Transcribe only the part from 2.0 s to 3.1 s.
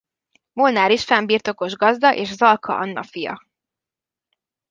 és Zalka Anna